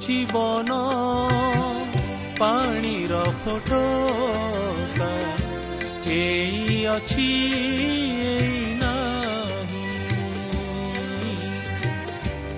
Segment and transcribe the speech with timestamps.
[0.00, 0.78] ଜୀବନ
[2.38, 3.84] ପାଣିର ଫଟୋ
[6.14, 7.30] ଏଇ ଅଛି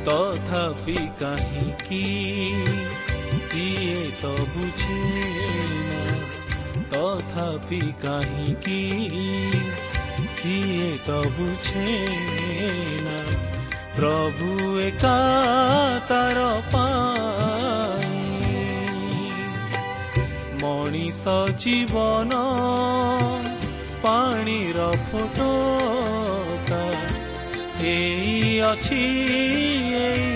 [0.07, 2.03] ତଥାପି କାହିଁକି
[3.47, 4.99] ସିଏ ତ ବୁଝେ
[6.91, 8.81] ତଥାପି କାହିଁକି
[10.37, 11.89] ସିଏ ତ ବୁଝେ
[13.03, 13.56] ନା
[13.97, 14.49] ପ୍ରଭୁ
[14.81, 15.17] ଏକା
[16.09, 16.41] ତାର
[20.63, 22.41] ମଣିଷ ଜୀବନ
[24.03, 25.51] ପାଣିର ଫଟୋ
[27.87, 29.03] ଏଇ ଅଛି
[30.03, 30.36] ଏଇ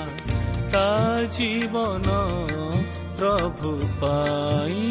[0.72, 0.90] ତା
[1.36, 2.16] ଜୀବନ
[3.18, 4.86] ପ୍ରଭୁ ପାଇ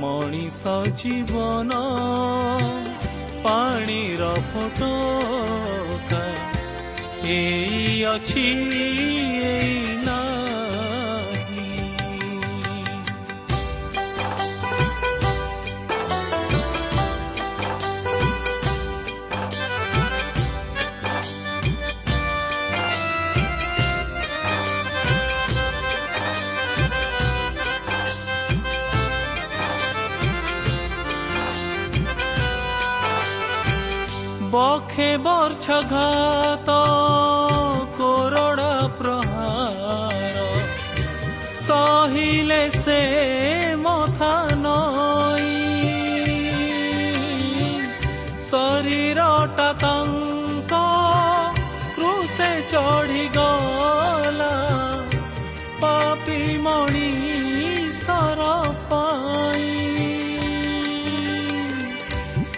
[0.00, 1.80] ମଣିଷ ଜୀବନ
[3.42, 4.92] ପାଣିର ଫଟୋ
[7.30, 8.46] ଏଇ ଅଛି
[34.52, 36.68] ବଖେ ବର୍ଷ ଘାତ
[37.98, 40.38] କୋରଡ଼ା ପ୍ରହାର।
[41.66, 43.00] ସହିଲେ ସେ
[43.76, 44.32] ମଥା
[44.64, 45.52] ନଇ
[48.50, 50.19] ଶରୀରଟା ତାଙ୍କ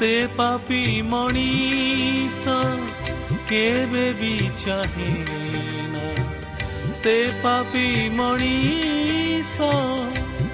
[0.02, 2.54] ସେ ପାପି ମଣିଷ
[3.48, 4.30] କେବେ ବି
[4.64, 5.12] ଚାହେଁ
[6.92, 7.12] ସେ
[7.42, 9.68] ପାପି ମଣିଷ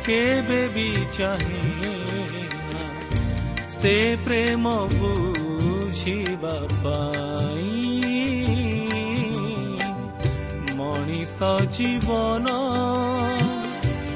[0.04, 0.84] କେବେ ବି
[1.16, 1.94] ଚାହେଁ
[3.68, 7.72] ସେ ପ୍ରେମ ବୁଝିବା ପାଇଁ
[10.76, 12.58] ମଣିଷ ଜୀବନ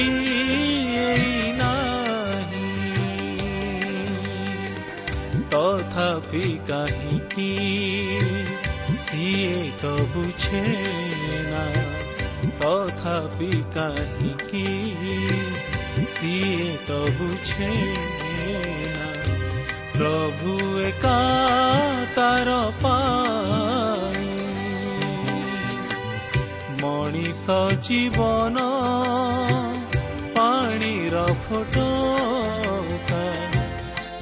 [5.52, 7.46] ତଥାପି କାହିଁକି
[9.04, 10.60] ସିଏ ତ ବୁଝେ
[11.46, 11.64] ନା
[12.60, 14.64] ତଥାପି କାହିଁକି
[16.14, 17.70] ସିଏ ତ ବୁଝେ
[18.92, 19.08] ନା
[19.96, 21.16] ପ୍ରଭୁ ଏକା
[22.14, 22.96] ତାର ପା
[26.82, 28.68] ମଣିଷ ଜୀବନ
[31.50, 31.86] ପାଣିର ଫଟୋ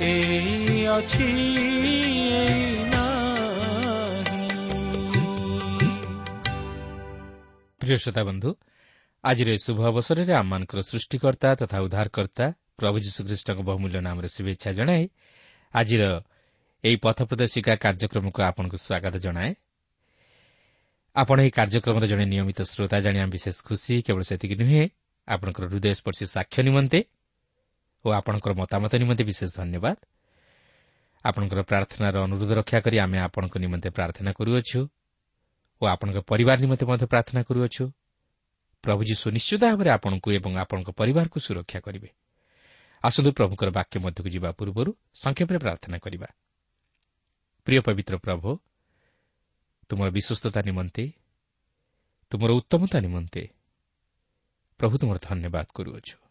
[0.00, 1.28] ଏଇ ଅଛି
[7.80, 8.50] ପ୍ରିୟ ଶ୍ରୋତା ବନ୍ଧୁ
[9.24, 12.46] ଆଜିର ଏହି ଶୁଭ ଅବସରରେ ଆମମାନଙ୍କର ସୃଷ୍ଟିକର୍ତ୍ତା ତଥା ଉଦ୍ଧାରକର୍ତ୍ତା
[12.80, 15.04] ପ୍ରଭୁ ଯୀଶୁଖ୍ରୀଷ୍ଟଙ୍କ ବହୁମୂଲ୍ୟ ନାମରେ ଶୁଭେଚ୍ଛା ଜଣାଏ
[15.74, 16.02] ଆଜିର
[16.84, 19.50] ଏହି ପଥ ପ୍ରଦର୍ଶିକା କାର୍ଯ୍ୟକ୍ରମକୁ ଆପଣଙ୍କୁ ସ୍ୱାଗତ ଜଣାଏ।
[21.16, 24.82] ଆପଣ ଏହି କାର୍ଯ୍ୟକ୍ରମର ଜଣେ ନିୟମିତ ଶ୍ରୋତା ଜାଣିବା ବିଶେଷ ଖୁସି କେବଳ ସେତିକି ନୁହେଁ
[25.28, 27.00] ଆପଣଙ୍କର ହୃଦୟସ୍ପର୍ଶୀ ସାକ୍ଷ୍ୟ ନିମନ୍ତେ
[28.04, 29.96] ଓ ଆପଣଙ୍କର ମତାମତ ନିମନ୍ତେ ବିଶେଷ ଧନ୍ୟବାଦ।
[31.24, 34.80] ଆପଣଙ୍କର ପ୍ରାର୍ଥନାର ଅନୁରୋଧ ରକ୍ଷା କରି ଆମେ ଆପଣଙ୍କ ନିମନ୍ତେ ପ୍ରାର୍ଥନା କରୁଅଛୁ
[35.82, 37.84] ଓ ଆପଣଙ୍କ ପରିବାର ନିମନ୍ତେ ମଧ୍ୟ ପ୍ରାର୍ଥନା କରୁଅଛୁ।
[38.84, 42.08] ପ୍ରଭୁ ଯୀ ସୁନିଶ୍ଚିତ ଭାବରେ ଆପଣଙ୍କୁ ଏବଂ ଆପଣଙ୍କ ପରିବାରକୁ ସୁରକ୍ଷା କରିବେ।
[43.04, 44.90] ଆସନ୍ତୁ ପ୍ରଭୁଙ୍କର ବାକ୍ୟ ମଧ୍ୟକୁ ଯିବା ପୂର୍ବରୁ
[45.22, 46.28] ସଂକ୍ଷେପରେ ପ୍ରାର୍ଥନା କରିବା।
[47.66, 48.48] ପ୍ରିୟ ପବିତ୍ର ପ୍ରଭୁ
[49.88, 51.04] ତୁମର ବିଶ୍ୱସ୍ତତା ନିମନ୍ତେ
[52.30, 53.42] ତୁମର ଉତ୍ତମତା ନିମନ୍ତେ
[54.80, 56.27] ପ୍ରଭୁ ତୁମର ଧନ୍ୟବାଦ କରୁଅଛୁ।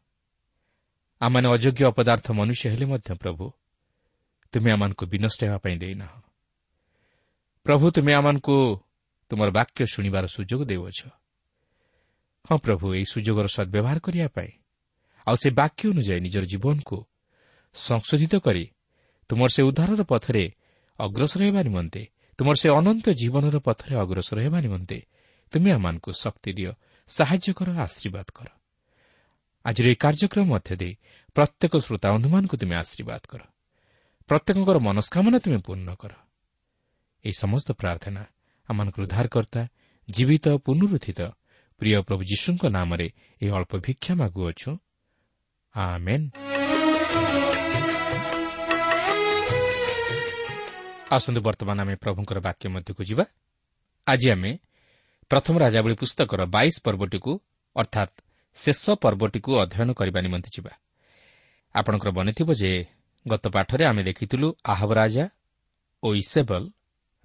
[1.21, 3.45] ଆମମାନେ ଅଯୋଗ୍ୟ ଅପଦାର୍ଥ ମନୁଷ୍ୟ ହେଲେ ମଧ୍ୟ ପ୍ରଭୁ
[4.53, 6.13] ତୁମେ ଆମମାନଙ୍କୁ ବିନଷ୍ଟ ହେବା ପାଇଁ ଦେଇନାହ।
[7.65, 8.55] ପ୍ରଭୁ ତୁମେ ଆମମାନଙ୍କୁ
[9.31, 10.99] ତୁମର ବାକ୍ୟ ଶୁଣିବାର ସୁଯୋଗ ଦେଉଅଛ।
[12.45, 14.51] ହଁ ପ୍ରଭୁ ଏହି ସୁଯୋଗର ସଦ୍ବ୍ୟବହାର କରିବା ପାଇଁ
[15.27, 16.97] ଆଉ ସେ ବାକ୍ୟ ଅନୁଯାୟୀ ନିଜର ଜୀବନକୁ
[17.75, 18.65] ସଂଶୋଧିତ କରି
[19.29, 20.43] ତୁମର ସେ ଉଦ୍ଧାରର ପଥରେ
[20.99, 22.01] ଅଗ୍ରସର ହେବା ନିମନ୍ତେ
[22.39, 24.97] ତୁମର ସେ ଅନନ୍ତ ଜୀବନର ପଥରେ ଅଗ୍ରସର ହେବା ନିମନ୍ତେ
[25.53, 26.71] ତୁମେ ଆମମାନଙ୍କୁ ଶକ୍ତି ଦିଅ
[27.09, 28.47] ସାହାଯ୍ୟ କର ଆଶୀର୍ବାଦ କର।
[29.67, 30.93] ଆଜିର ଏହି କାର୍ଯ୍ୟକ୍ରମ ମଧ୍ୟ ଦେଇ
[31.35, 33.41] ପ୍ରତ୍ୟେକ ଶ୍ରୋତା ବନ୍ଧୁମାନଙ୍କୁ ତୁମେ ଆଶୀର୍ବାଦ କର।
[34.29, 36.13] ପ୍ରତ୍ୟେକଙ୍କର ମନସ୍କାମନା ତୁମେ ପୂର୍ଣ୍ଣ କର।
[37.25, 38.21] ଏହି ସମସ୍ତ ପ୍ରାର୍ଥନା
[38.69, 39.61] ଆମମାନଙ୍କର ଉଦ୍ଧାରକର୍ତ୍ତା
[40.09, 41.21] ଜୀବିତ ପୁନରୁତ୍ଥିତ
[41.79, 43.07] ପ୍ରିୟ ପ୍ରଭୁ ଯୀଶୁଙ୍କ ନାମରେ
[43.41, 44.71] ଏହି ଅଳ୍ପ ଭିକ୍ଷା ମାଗୁଅଛୁ।
[51.11, 53.25] ଆସନ୍ତୁ ବର୍ତ୍ତମାନ ଆମେ ପ୍ରଭୁଙ୍କର ବାକ୍ୟ ମଧ୍ୟକୁ ଯିବା।
[54.07, 54.51] ଆଜି ଆମେ
[55.31, 57.31] ପ୍ରଥମ ରାଜାବଳୀ ପୁସ୍ତକର ବାଇଶ ପର୍ବଟିକୁ
[57.75, 58.26] ଅର୍ଥାତ୍
[58.57, 60.71] ଶେଷ ପର୍ବଟିକୁ ଅଧ୍ୟୟନ କରିବା ନିମନ୍ତେ ଯିବା।
[61.75, 62.71] ଆପଣଙ୍କର ମନେଥିବ ଯେ
[63.25, 65.25] ଗତ ପାଠରେ ଆମେ ଦେଖିଥିଲୁ ଆହବ ରାଜା
[66.03, 66.63] ଓ ଇସେବଲ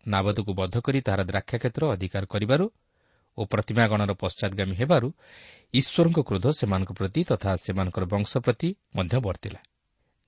[0.06, 2.66] ନାବଦକୁ ବଦ୍ଧ କରି ତାହାର ଦ୍ରାକ୍ଷାକ୍ଷେତ୍ର ଅଧିକାର କରିବାରୁ
[3.38, 5.08] ଓ ପ୍ରତିମାଗଣର ପଶ୍ଚାଦଗାମୀ ହେବାରୁ
[5.74, 9.60] ଈଶ୍ୱରଙ୍କ କ୍ରୋଧ ସେମାନଙ୍କ ପ୍ରତି ତଥା ସେମାନଙ୍କର ବଂଶ ପ୍ରତି ମଧ୍ୟ ବର୍ତ୍ତିଲା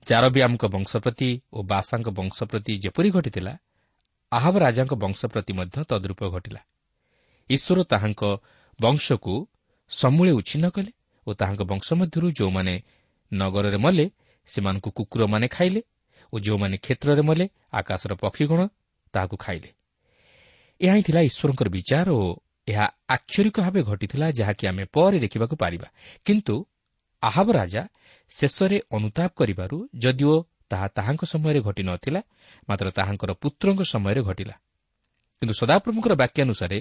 [0.07, 3.53] ଜାରବିଆମଙ୍କ ବଂଶ ପ୍ରତି ଓ ବାସାଙ୍କ ବଂଶ ପ୍ରତି ଯେପରି ଘଟିଥିଲା
[4.31, 6.61] ଆହବ ରାଜାଙ୍କ ବଂଶ ପ୍ରତି ମଧ୍ୟ ତଦ୍ରୂପ ଘଟିଲା।
[7.49, 8.21] ଈଶ୍ୱର ତାହାଙ୍କ
[8.79, 9.35] ବଂଶକୁ
[9.91, 10.91] ସମୂଳେ ଉଚ୍ଛିନ୍ନ କଲେ
[11.27, 12.73] ଓ ତାହାଙ୍କ ବଂଶ ମଧ୍ୟରୁ ଯେଉଁମାନେ
[13.31, 14.05] ନଗରରେ ମଲେ
[14.47, 15.81] ସେମାନଙ୍କୁ କୁକୁରମାନେ ଖାଇଲେ
[16.33, 18.61] ଓ ଯେଉଁମାନେ କ୍ଷେତ୍ରରେ ମଲେ ଆକାଶର ପକ୍ଷୀଗଣ
[19.13, 19.69] ତାହାକୁ ଖାଇଲେ।
[20.81, 22.25] ଏହା ହିଁ ଥିଲା ଈଶ୍ୱରଙ୍କର ବିଚାର ଓ
[22.67, 25.87] ଏହା ଆକ୍ଷରିକ ଭାବେ ଘଟିଥିଲା ଯାହାକି ଆମେ ପରେ ଦେଖିବାକୁ ପାରିବା।
[26.25, 26.55] କିନ୍ତୁ
[27.23, 27.81] ଆହବ ରାଜା
[28.29, 30.35] ଶେଷରେ ଅନୁତାପ କରିବାରୁ ଯଦିଓ
[30.69, 32.21] ତାହା ତାହାଙ୍କ ସମୟରେ ଘଟିନଥିଲା
[32.69, 34.55] ମାତ୍ର ତାହାଙ୍କର ପୁତ୍ରଙ୍କ ସମୟରେ ଘଟିଲା।
[35.41, 36.77] କିନ୍ତୁ ସଦାପ୍ରଭୁଙ୍କର ବାକ୍ୟାନୁସାରେ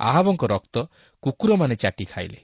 [0.00, 0.76] ଆହବଙ୍କ ରକ୍ତ
[1.22, 2.40] କୁକୁରମାନେ ଚାଟି ଖାଇଲେ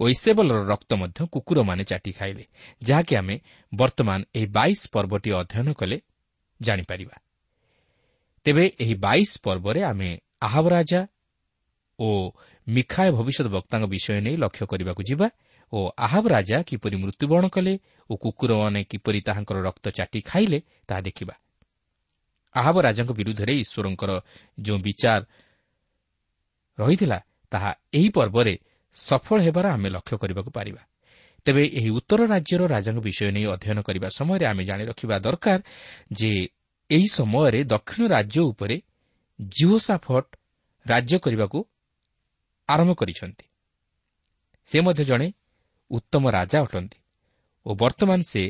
[0.00, 2.44] ଓ ଇସେବଲର ରକ୍ତ ମଧ୍ୟ କୁକୁରମାନେ ଚାଟି ଖାଇଲେ
[2.82, 3.34] ଯାହାକି ଆମେ
[3.72, 5.96] ବର୍ତ୍ତମାନ ଏହି ବାଇଶ ପର୍ବଟି ଅଧ୍ୟୟନ କଲେ
[6.60, 7.16] ଜାଣିପାରିବା
[8.46, 10.10] ତେବେ ଏହି ବାଇଶ ପର୍ବରେ ଆମେ
[10.42, 11.00] ଆହବ ରାଜା
[11.98, 12.08] ଓ
[12.66, 15.26] ମିଖାଏ ଭବିଷ୍ୟତ ବକ୍ତାଙ୍କ ବିଷୟ ନେଇ ଲକ୍ଷ୍ୟ କରିବାକୁ ଯିବା
[15.72, 17.74] ଓ ଆହବ ରାଜା କିପରି ମୃତ୍ୟୁବରଣ କଲେ
[18.10, 20.58] ଓ କୁକୁରମାନେ କିପରି ତାହାଙ୍କର ରକ୍ତ ଚାଟି ଖାଇଲେ
[20.88, 21.34] ତାହା ଦେଖିବା
[22.54, 24.10] ଆହବ ରାଜାଙ୍କ ବିରୁଦ୍ଧରେ ଈଶ୍ୱରଙ୍କର
[24.58, 25.20] ଯେଉଁ ବିଚାର
[26.78, 27.18] ରହିଥିଲା
[27.52, 28.54] ତାହା ଏହି ପର୍ବରେ
[28.96, 30.82] ସଫଳ ହେବାର ଆମେ ଲକ୍ଷ୍ୟ କରିବାକୁ ପାରିବା।
[31.46, 35.58] ତେବେ ଏହି ଉତ୍ତର ରାଜ୍ୟର ରାଜାଙ୍କ ବିଷୟ ନେଇ ଅଧ୍ୟୟନ କରିବା ସମୟରେ ଆମେ ଜାଣି ରଖିବା ଦରକାର
[36.18, 36.30] ଯେ
[36.90, 38.76] ଏହି ସମୟରେ ଦକ୍ଷିଣ ରାଜ୍ୟ ଉପରେ
[39.38, 40.26] ଜିଓ ସାଫଟ
[40.86, 41.58] ରାଜ୍ୟ କରିବାକୁ
[42.68, 43.46] ଆରମ୍ଭ କରିଛନ୍ତି।
[44.68, 45.28] ସେ ମଧ୍ୟ ଜଣେ
[45.90, 46.98] ଉତ୍ତମ ରାଜା ଅଟନ୍ତି
[47.66, 48.42] ଓ ବର୍ତ୍ତମାନ ସେ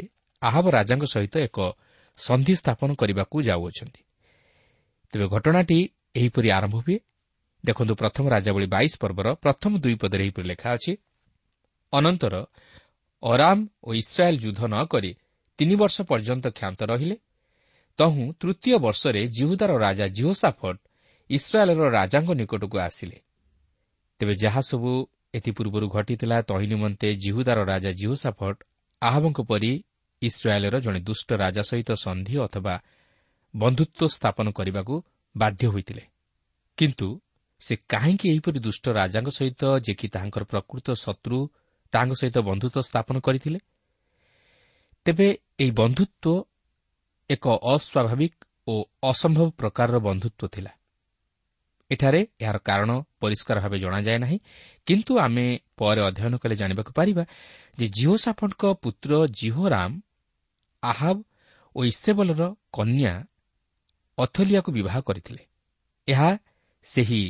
[0.43, 1.59] ଆହବ ରାଜାଙ୍କ ସହିତ ଏକ
[2.19, 4.03] ସନ୍ଧି ସ୍ଥାପନ କରିବାକୁ ଯାଉଅଛନ୍ତି।
[5.13, 5.79] ତେବେ ଘଟଣାଟି
[6.15, 6.99] ଏହିପରି ଆରମ୍ଭ ହୁଏ।
[7.65, 10.93] ଦେଖନ୍ତୁ ପ୍ରଥମ ରାଜାବଳୀ ବାଇଶ ପର୍ବର ପ୍ରଥମ ଦୁଇ ପଦରେ ଏହିପରି ଲେଖା ଅଛି
[11.93, 12.35] ଅନନ୍ତର
[13.23, 15.11] ଅରାମ ଓ ଇସ୍ରାଏଲ୍ ଯୁଦ୍ଧ ନ କରି
[15.59, 17.17] ତିନି ବର୍ଷ ପର୍ଯ୍ୟନ୍ତ କ୍ଷାନ୍ତ ରହିଲେ।
[17.99, 20.77] ତହୁଁ ତୃତୀୟ ବର୍ଷରେ ଜିହୁଦାର ରାଜା ଜିହୋସାଫଟ
[21.31, 23.19] ଇସ୍ରାଏଲ୍ର ରାଜାଙ୍କ ନିକଟକୁ ଆସିଲେ।
[24.21, 24.91] ତେବେ ଯାହାସବୁ
[25.35, 28.57] ଏଥିପୂର୍ବରୁ ଘଟିଥିଲା ତହିଁ ନିମନ୍ତେ ଜିହୁଦାର ରାଜା ଜିହୋସାଫଟ
[29.03, 29.73] ଆହବଙ୍କ ପରି
[30.29, 32.75] ଇସ୍ରାଏଲ୍ର ଜଣେ ଦୁଷ୍ଟ ରାଜା ସହିତ ସନ୍ଧି ଅଥବା
[33.55, 34.95] ବନ୍ଧୁତ୍ୱ ସ୍ଥାପନ କରିବାକୁ
[35.35, 36.05] ବାଧ୍ୟ ହୋଇଥିଲେ।
[36.79, 37.09] କିନ୍ତୁ
[37.61, 41.39] ସେ କାହିଁକି ଏହିପରି ଦୁଷ୍ଟ ରାଜାଙ୍କ ସହିତ ଯେ କି ତାହାଙ୍କର ପ୍ରକୃତ ଶତ୍ରୁ
[41.93, 43.59] ତାହାଙ୍କ ସହିତ ବନ୍ଧୁତ୍ୱ ସ୍ଥାପନ କରିଥିଲେ?
[45.07, 45.29] ତେବେ
[45.61, 46.45] ଏହି ବନ୍ଧୁତ୍ୱ
[47.31, 48.35] ଏକ ଅସ୍ୱାଭାବିକ
[48.69, 50.73] ଓ ଅସମ୍ଭବ ପ୍ରକାରର ବନ୍ଧୁତ୍ୱ ଥିଲା।
[51.91, 52.91] ଏଠାରେ ଏହାର କାରଣ
[53.21, 54.39] ପରିଷ୍କାର ଭାବେ ଜଣାଯାଏ ନାହିଁ
[54.87, 57.25] କିନ୍ତୁ ଆମେ ପରେ ଅଧ୍ୟୟନ କଲେ ଜାଣିବାକୁ ପାରିବା
[57.79, 59.91] ଯେ ଜିଓ ସାଫଙ୍କ ପୁତ୍ର ଜିହୋରାମ
[60.91, 61.17] ଆହାବ
[61.77, 62.43] ଓ ଇସେବଲର
[62.77, 63.13] କନ୍ୟା
[64.19, 65.43] ଅଥଲିଆକୁ ବିବାହ କରିଥିଲେ।
[66.09, 66.31] ଏହା
[66.87, 67.23] ସେହି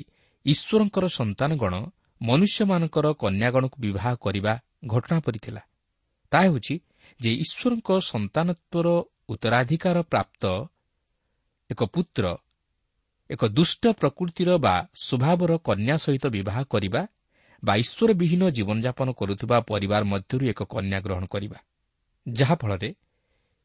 [0.47, 1.75] ଈଶ୍ୱରଙ୍କର ସନ୍ତାନଗଣ
[2.21, 4.53] ମନୁଷ୍ୟମାନଙ୍କର କନ୍ୟାଗଣକୁ ବିବାହ କରିବା
[4.93, 5.63] ଘଟଣା ପରି ଥିଲା
[6.33, 6.75] ତାହା ହେଉଛି
[7.21, 8.87] ଯେ ଈଶ୍ୱରଙ୍କ ସନ୍ତାନତ୍ୱର
[9.33, 10.43] ଉତ୍ତରାଧିକାର ପ୍ରାପ୍ତ
[11.71, 12.25] ଏକ ପୁତ୍ର
[13.31, 14.75] ଏକ ଦୁଷ୍ଟ ପ୍ରକୃତିର ବା
[15.07, 17.03] ସ୍ୱଭାବର କନ୍ୟା ସହିତ ବିବାହ କରିବା
[17.63, 21.59] ବା ଈଶ୍ୱର ବିହୀନ ଜୀବନଯାପନ କରୁଥିବା ପରିବାର ମଧ୍ୟରୁ ଏକ କନ୍ୟା ଗ୍ରହଣ କରିବା।
[22.27, 22.89] ଯାହାଫଳରେ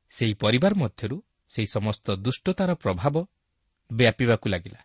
[0.09, 3.25] ସେହି ପରିବାର ମଧ୍ୟରୁ ସେହି ସମସ୍ତ ଦୁଷ୍ଟତାର ପ୍ରଭାବ
[3.93, 4.79] ବ୍ୟାପିବାକୁ ଲାଗିଲା।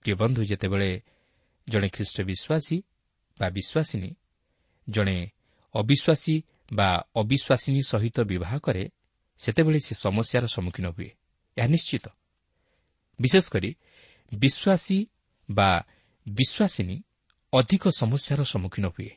[0.00, 1.02] ପ୍ରିୟ ବନ୍ଧୁ ଯେତେବେଳେ
[1.68, 2.82] ଜଣେ ଖ୍ରୀଷ୍ଟ ବିଶ୍ୱାସୀ
[3.40, 4.14] ବା ବିଶ୍ୱାସିନୀ
[4.88, 5.30] ଜଣେ
[5.74, 8.88] ଅବିଶ୍ୱାସୀ ବା ଅବିଶ୍ୱାସିନୀ ସହିତ ବିବାହ କରେ
[9.38, 11.10] ସେତେବେଳେ ସେ ସମସ୍ୟାର ସମ୍ମୁଖୀନ ହୁଏ।
[11.58, 12.08] ଏହା ନିଶ୍ଚିତ।
[13.20, 13.76] ବିଶେଷ କରି
[14.34, 15.06] ବିଶ୍ୱାସୀ
[15.50, 15.86] ବା
[16.28, 17.02] ବିଶ୍ୱାସିନୀ
[17.52, 19.10] ଅଧିକ ସମସ୍ୟାର ସମ୍ମୁଖୀନ ହୁଏ।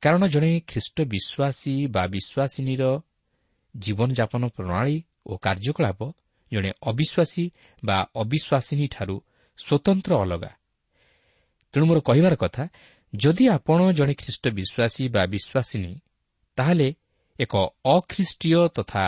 [0.00, 3.00] କାରଣ ଜଣେ ଖ୍ରୀଷ୍ଟ ବିଶ୍ୱାସୀ ବା ବିଶ୍ୱାସିନୀର
[3.78, 6.00] ଜୀବନଯାପନ ପ୍ରଣାଳୀ ଓ କାର୍ଯ୍ୟକଳାପ
[6.52, 7.44] ଜଣେ ଅବିଶ୍ୱାସୀ
[7.84, 9.16] ବା ଅବିଶ୍ୱାସିନୀଠାରୁ
[9.58, 10.50] ସ୍ୱତନ୍ତ୍ର ଅଲଗା।
[11.72, 12.64] ତେଣୁ ମୋର କହିବାର କଥା
[13.14, 15.94] ଯଦି ଆପଣ ଜଣେ ଖ୍ରୀଷ୍ଟ ବିଶ୍ୱାସୀ ବା ବିଶ୍ୱାସିନୀ
[16.56, 16.88] ତାହେଲେ
[17.40, 17.54] ଏକ
[17.84, 19.04] ଅଖ୍ରୀଷ୍ଟୀୟ ତଥା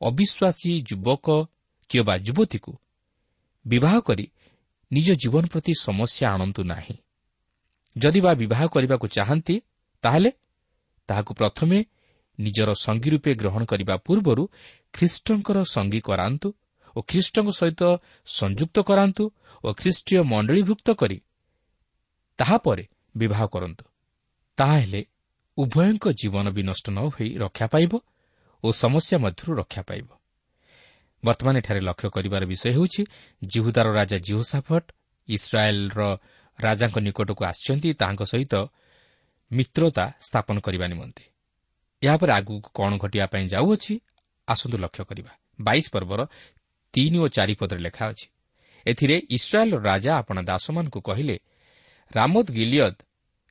[0.00, 1.26] ଅବିଶ୍ୱାସୀ ଯୁବକ
[1.90, 2.72] କିମ୍ବା ଯୁବତୀକୁ
[3.66, 4.26] ବିବାହ କରି
[4.92, 6.96] ନିଜ ଜୀବନ ପ୍ରତି ସମସ୍ୟା ଆଣନ୍ତୁ ନାହିଁ।
[7.96, 9.56] ଯଦି ବା ବିବାହ କରିବାକୁ ଚାହାନ୍ତି
[10.02, 10.30] ତାହେଲେ
[11.08, 11.78] ତାହାକୁ ପ୍ରଥମେ
[12.38, 14.48] ନିଜର ସଙ୍ଗୀ ରୂପେ ଗ୍ରହଣ କରିବା ପୂର୍ବରୁ
[14.92, 16.48] ଖ୍ରୀଷ୍ଟଙ୍କର ସଙ୍ଗୀ କରାନ୍ତୁ
[16.96, 17.82] ଓ ଖ୍ରୀଷ୍ଟଙ୍କ ସହିତ
[18.26, 19.24] ସଂଯୁକ୍ତ କରାନ୍ତୁ
[19.64, 21.18] ଓ ଖ୍ରୀଷ୍ଟୀୟ ମଣ୍ଡଳୀଭୁକ୍ତ କରି
[22.38, 22.84] ତାହାପରେ
[23.16, 23.84] ବିବାହ କରନ୍ତୁ।
[24.58, 25.00] ତାହାହେଲେ
[25.58, 27.92] ଉଭୟଙ୍କ ଜୀବନ ବି ନଷ୍ଟ ନ ହୋଇ ରକ୍ଷା ପାଇବ
[28.64, 30.08] ଓ ସମସ୍ୟା ମଧ୍ୟରୁ ରକ୍ଷା ପାଇବ।
[31.24, 33.02] ବର୍ତ୍ତମାନ ଏଠାରେ ଲକ୍ଷ୍ୟ କରିବାର ବିଷୟ ହେଉଛି
[33.42, 34.88] ଜିହୁଦାର ରାଜା ଜିହୋସାଫଟ୍
[35.28, 36.00] ଇସ୍ରାଏଲ୍ର
[36.60, 38.54] ରାଜାଙ୍କ ନିକଟକୁ ଆସିଛନ୍ତି ତାହାଙ୍କ ସହିତ
[39.52, 41.31] ମିତ୍ରତା ସ୍ଥାପନ କରିବା ନିମନ୍ତେ।
[42.02, 43.94] ଏହାପରେ ଆଗକୁ କ'ଣ ଘଟିବା ପାଇଁ ଯାଉଅଛି
[44.48, 46.20] ଆସନ୍ତୁ ଲକ୍ଷ୍ୟ କରିବା। ବାଇଶ ପର୍ବର
[46.94, 48.26] ତିନି ଓ ଚାରି ପଦରେ ଲେଖା ଅଛି
[48.86, 51.36] ଏଥିରେ ଇସ୍ରାଏଲ୍ର ରାଜା ଆପଣ ଦାସମାନଙ୍କୁ କହିଲେ
[52.10, 52.96] ରାମୋଦ ଗିଲିୟଦ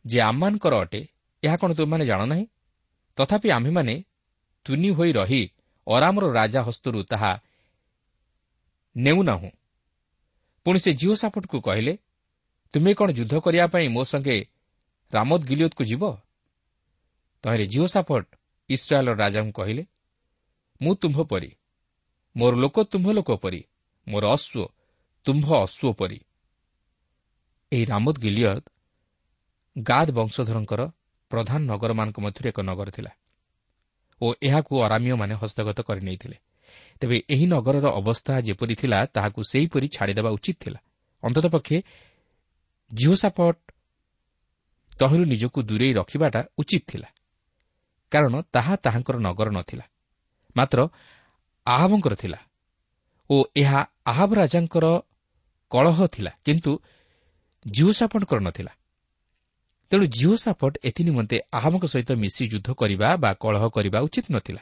[0.05, 1.01] ଯେ ଆମମାନଙ୍କର ଅଟେ
[1.43, 2.45] ଏହା କ'ଣ ତୁମମାନେ ଜାଣ ନାହିଁ?
[3.17, 3.95] ତଥାପି ଆମ୍ଭେମାନେ
[4.65, 5.41] ତୁନି ହୋଇ ରହି
[5.87, 7.31] ଅରାମର ରାଜା ହସ୍ତରୁ ତାହା
[8.95, 9.49] ନେଉନାହୁଁ।
[10.65, 11.93] ପୁଣି ସେ ଜିଓ ସାପଟକୁ କହିଲେ
[12.73, 14.37] ତୁମେ କ'ଣ ଯୁଦ୍ଧ କରିବା ପାଇଁ ମୋ ସଙ୍ଗେ
[15.13, 16.03] ରାମଦ ଗିଲିୟଦକୁ ଯିବ?
[17.43, 17.85] ତହିଁରେ ଜିଓ
[18.75, 19.83] ସାପଟ ଇସ୍ରାଏଲ୍ର ରାଜାଙ୍କୁ କହିଲେ
[20.81, 21.55] ମୁଁ ତୁମ୍ଭ ପରି
[22.37, 23.63] ମୋର ଲୋକ ତୁମ୍ଭ ଲୋକ ପରି
[24.09, 24.71] ମୋର ଅଶ୍ୱ
[25.25, 26.19] ତୁମ୍ଭ ଅଶ୍ୱ ପରି
[27.71, 28.63] ଏହି ରାମଦ ଗିଲିୟଦ
[29.83, 30.91] ଗାଦ ବଂଶଧରଙ୍କର
[31.29, 33.11] ପ୍ରଧାନ ନଗରମାନଙ୍କ ମଧ୍ୟରୁ ଏକ ନଗର ଥିଲା
[34.21, 36.37] ଓ ଏହାକୁ ଅରାମୀୟମାନେ ହସ୍ତଗତ କରିନେଇଥିଲେ।
[36.99, 40.79] ତେବେ ଏହି ନଗରର ଅବସ୍ଥା ଯେପରି ଥିଲା ତାହାକୁ ସେହିପରି ଛାଡ଼ିଦେବା ଉଚିତ ଥିଲା।
[41.23, 41.83] ଅନ୍ତତଃପକ୍ଷେ
[42.93, 43.57] ଜିଓସାପଟ
[44.99, 47.07] ତହିଁରୁ ନିଜକୁ ଦୂରେଇ ରଖିବାଟା ଉଚିତ ଥିଲା।
[48.11, 49.85] କାରଣ ତାହା ତାହାଙ୍କର ନଗର ନଥିଲା।
[50.55, 50.79] ମାତ୍ର
[51.67, 52.39] ଆହବଙ୍କର ଥିଲା
[53.29, 53.79] ଓ ଏହା
[54.11, 54.85] ଆହବ ରାଜାଙ୍କର
[55.71, 56.71] କଳହ ଥିଲା କିନ୍ତୁ
[57.65, 58.71] ଜିଓସାପଟଙ୍କର ନଥିଲା।
[59.91, 64.61] ତେଣୁ ଜିଓସାପଟ ଏଥିନିମନ୍ତେ ଆହବଙ୍କ ସହିତ ମିଶି ଯୁଦ୍ଧ କରିବା ବା କଳହ କରିବା ଉଚିତ ନଥିଲା।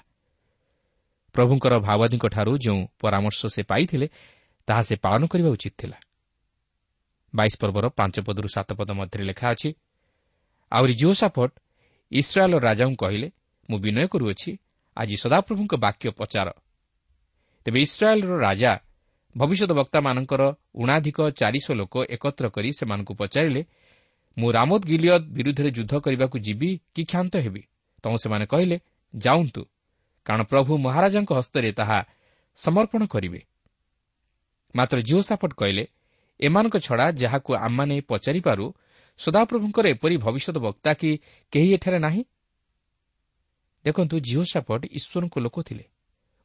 [1.35, 4.07] ପ୍ରଭୁଙ୍କର ଭାବାଦୀଙ୍କଠାରୁ ଯେଉଁ ପରାମର୍ଶ ସେ ପାଇଥିଲେ
[4.67, 5.97] ତାହା ସେ ପାଳନ କରିବା ଉଚିତ ଥିଲା।
[7.33, 9.69] ବାଇଶ ପର୍ବର ପାଞ୍ଚ ପଦରୁ ସାତ ପଦ ମଧ୍ୟରେ ଲେଖା ଅଛି
[10.71, 11.51] ଆହୁରି ଜିଓସାଫଟ
[12.11, 13.27] ଇସ୍ରାଏଲ୍ର ରାଜାଙ୍କୁ କହିଲେ
[13.69, 14.51] ମୁଁ ବିନୟ କରୁଅଛି
[14.97, 16.49] ଆଜି ସଦାପ୍ରଭୁଙ୍କ ବାକ୍ୟ ପଚାର
[17.65, 18.71] ତେବେ ଇସ୍ରାଏଲ୍ର ରାଜା
[19.35, 20.41] ଭବିଷ୍ୟତ ବକ୍ତାମାନଙ୍କର
[20.75, 23.61] ଉଣାଧିକ ଚାରିଶହ ଲୋକ ଏକତ୍ର କରି ସେମାନଙ୍କୁ ପଚାରିଲେ
[24.37, 27.61] ମୁଁ ରାମୋଦ ଗିଲିୟଦ ବିରୁଦ୍ଧରେ ଯୁଦ୍ଧ କରିବାକୁ ଯିବି କି କ୍ଷାନ୍ତ ହେବି?
[28.03, 28.77] ତୁ ସେମାନେ କହିଲେ
[29.13, 29.61] ଯାଉନ୍ତୁ
[30.25, 31.99] କାରଣ ପ୍ରଭୁ ମହାରାଜାଙ୍କ ହସ୍ତରେ ତାହା
[32.59, 33.41] ସମର୍ପଣ କରିବେ।
[34.75, 35.83] ମାତ୍ର ଜିଓ ସାପଟ କହିଲେ
[36.39, 38.65] ଏମାନଙ୍କ ଛଡ଼ା ଯାହାକୁ ଆମମାନେ ପଚାରିପାରୁ
[39.19, 41.09] ସଦାପ୍ରଭୁଙ୍କର ଏପରି ଭବିଷ୍ୟତ ବକ୍ତା କି
[41.53, 42.21] କେହି ଏଠାରେ ନାହିଁ?
[43.85, 45.85] ଦେଖନ୍ତୁ ଜିଓ ସାପଟ ଈଶ୍ୱରଙ୍କ ଲୋକ ଥିଲେ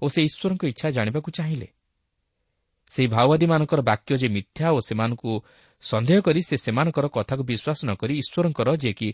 [0.03, 1.69] ଓ ସେ ଈଶ୍ୱରଙ୍କ ଇଚ୍ଛା ଜାଣିବାକୁ ଚାହିଁଲେ।
[2.93, 5.33] ସେହି ମାଓବାଦୀମାନଙ୍କର ବାକ୍ୟ ଯେ ମିଥ୍ୟା ଓ ସେମାନଙ୍କୁ
[5.83, 9.09] ସନ୍ଦେହ କରି ସେ ସେମାନଙ୍କର କଥାକୁ ବିଶ୍ୱାସ ନ କରି ଈଶ୍ୱରଙ୍କର ଯିଏକି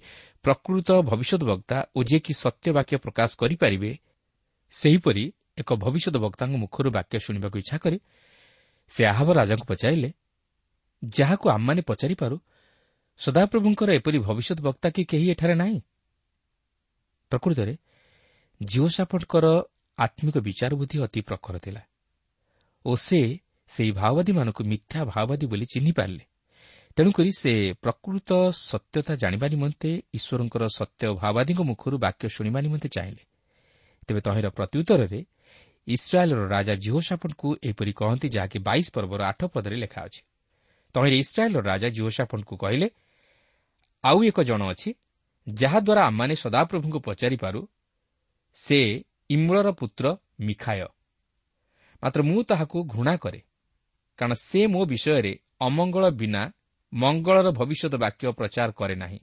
[0.45, 3.91] ପ୍ରକୃତ ଭବିଷ୍ୟତ ବକ୍ତା ଓ ଯିଏକି ସତ୍ୟ ବାକ୍ୟ ପ୍ରକାଶ କରିପାରିବେ
[4.71, 5.25] ସେହିପରି
[5.59, 7.99] ଏକ ଭବିଷ୍ୟତ ବକ୍ତାଙ୍କ ମୁଖରୁ ବାକ୍ୟ ଶୁଣିବାକୁ ଇଚ୍ଛା କରି
[8.91, 10.11] ସେ ଆହବ ରାଜାଙ୍କୁ ପଚାରିଲେ
[11.03, 12.37] ଯାହାକୁ ଆମମାନେ ପଚାରିପାରୁ
[13.21, 15.79] ସଦାପ୍ରଭୁଙ୍କର ଏପରି ଭବିଷ୍ୟତ ବକ୍ତା କି କେହି ଏଠାରେ ନାହିଁ?
[17.31, 17.75] ପ୍ରକୃତରେ
[18.61, 19.47] ଜିଓସାପଟଙ୍କର
[19.99, 21.83] ଆତ୍ମିକ ବିଚାର ବୁଦ୍ଧି ଅତି ପ୍ରଖର ଥିଲା
[22.85, 23.21] ଓ ସେ
[23.71, 26.25] ସେହି ମାଓବାଦୀମାନଙ୍କୁ ମିଥ୍ୟା ମାଓବାଦୀ ବୋଲି ଚିହ୍ନି ପାରିଲେ।
[26.97, 27.53] ତେଣୁକରି ସେ
[27.83, 33.25] ପ୍ରକୃତ ସତ୍ୟତା ଜାଣିବା ନିମନ୍ତେ ଈଶ୍ୱରଙ୍କର ସତ୍ୟ ମାଓବାଦୀଙ୍କ ମୁଖରୁ ବାକ୍ୟ ଶୁଣିବା ନିମନ୍ତେ ଚାହିଁଲେ।
[34.07, 35.21] ତେବେ ତହିଁର ପ୍ରତ୍ୟୁତ୍ତରରେ
[35.87, 40.23] ଇସ୍ରାଏଲ୍ର ରାଜା ଜିହୋସାପଟଙ୍କୁ ଏହିପରି କହନ୍ତି ଯାହାକି ବାଇଶ ପର୍ବର ଆଠ ପଦରେ ଲେଖା ଅଛି।
[40.95, 42.89] ତହିଁରେ ଇସ୍ରାଏଲ୍ର ରାଜା ଜିହୋସାପଟଙ୍କୁ କହିଲେ
[44.05, 44.91] ଆଉ ଏକ ଜଣ ଅଛି
[45.47, 47.61] ଯାହାଦ୍ୱାରା ଆମମାନେ ସଦାପ୍ରଭୁଙ୍କୁ ପଚାରିପାରୁ
[48.57, 48.79] ସେ
[49.31, 50.05] ଇମ୍ଳର ପୁତ୍ର
[50.41, 50.87] ମିଖାୟ।
[52.03, 53.41] ମାତ୍ର ମୁଁ ତାହାକୁ ଘୃଣା କରେ
[54.19, 56.43] କାରଣ ସେ ମୋ ବିଷୟରେ ଅମଙ୍ଗଳ ବିନା
[56.93, 59.21] ମଙ୍ଗଳର ଭବିଷ୍ୟତ ବାକ୍ୟ ପ୍ରଚାର କରେ ନାହିଁ।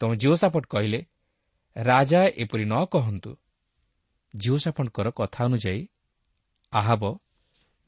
[0.00, 1.00] ତେଣୁ ଜିଓସାପଟ କହିଲେ
[1.76, 3.30] ରାଜା ଏପରି ନ କହନ୍ତୁ
[4.34, 5.82] ଜିଓସାପଟଙ୍କର କଥା ଅନୁଯାୟୀ
[6.72, 7.02] ଆହବ